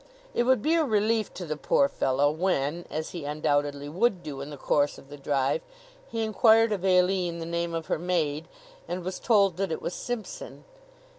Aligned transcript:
It 0.33 0.45
would 0.45 0.63
be 0.63 0.73
a 0.73 0.83
relief 0.83 1.31
to 1.35 1.45
the 1.45 1.55
poor 1.55 1.87
fellow 1.87 2.31
when, 2.31 2.87
as 2.89 3.11
he 3.11 3.23
undoubtedly 3.23 3.87
would 3.87 4.23
do 4.23 4.41
in 4.41 4.49
the 4.49 4.57
course 4.57 4.97
of 4.97 5.09
the 5.09 5.15
drive, 5.17 5.61
he 6.09 6.23
inquired 6.23 6.71
of 6.71 6.83
Aline 6.83 7.37
the 7.37 7.45
name 7.45 7.75
of 7.75 7.85
her 7.85 7.99
maid 7.99 8.47
and 8.87 9.03
was 9.03 9.19
told 9.19 9.57
that 9.57 9.71
it 9.71 9.79
was 9.79 9.93
Simpson. 9.93 10.63